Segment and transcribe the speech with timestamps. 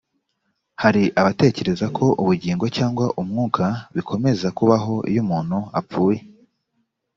[0.81, 3.63] hari abatekereza ko ubugingo cyangwa umwuka
[3.95, 6.19] bikomeza kubaho iyo umuntu apfuye